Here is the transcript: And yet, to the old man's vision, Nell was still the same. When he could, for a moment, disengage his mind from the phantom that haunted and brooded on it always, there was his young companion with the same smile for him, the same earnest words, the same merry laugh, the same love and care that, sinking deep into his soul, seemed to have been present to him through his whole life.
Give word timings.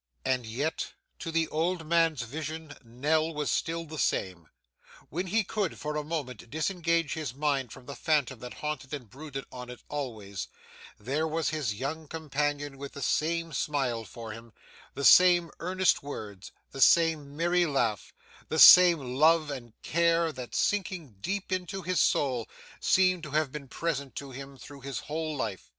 And 0.25 0.47
yet, 0.47 0.93
to 1.19 1.31
the 1.31 1.47
old 1.49 1.85
man's 1.85 2.23
vision, 2.23 2.75
Nell 2.83 3.31
was 3.35 3.51
still 3.51 3.85
the 3.85 3.99
same. 3.99 4.49
When 5.09 5.27
he 5.27 5.43
could, 5.43 5.77
for 5.77 5.95
a 5.95 6.03
moment, 6.03 6.49
disengage 6.49 7.13
his 7.13 7.35
mind 7.35 7.71
from 7.71 7.85
the 7.85 7.95
phantom 7.95 8.39
that 8.39 8.55
haunted 8.55 8.95
and 8.95 9.07
brooded 9.07 9.45
on 9.51 9.69
it 9.69 9.81
always, 9.89 10.47
there 10.99 11.27
was 11.27 11.49
his 11.51 11.75
young 11.75 12.07
companion 12.07 12.79
with 12.79 12.93
the 12.93 13.03
same 13.03 13.53
smile 13.53 14.03
for 14.03 14.31
him, 14.31 14.53
the 14.95 15.05
same 15.05 15.51
earnest 15.59 16.01
words, 16.01 16.51
the 16.71 16.81
same 16.81 17.37
merry 17.37 17.67
laugh, 17.67 18.11
the 18.49 18.57
same 18.57 18.97
love 19.19 19.51
and 19.51 19.73
care 19.83 20.31
that, 20.31 20.55
sinking 20.55 21.17
deep 21.21 21.51
into 21.51 21.83
his 21.83 21.99
soul, 21.99 22.47
seemed 22.79 23.21
to 23.21 23.29
have 23.29 23.51
been 23.51 23.67
present 23.67 24.15
to 24.15 24.31
him 24.31 24.57
through 24.57 24.81
his 24.81 25.01
whole 25.01 25.35
life. 25.35 25.69